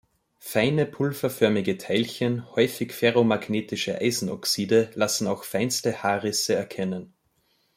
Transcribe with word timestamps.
Feine 0.39 0.87
pulverförmige 0.87 1.77
Teilchen, 1.77 2.49
häufig 2.55 2.91
ferromagnetische 2.91 3.99
Eisenoxide, 4.01 4.89
lassen 4.95 5.27
auch 5.27 5.43
feinste 5.43 6.01
Haarrisse 6.01 6.55
erkennen. 6.55 7.13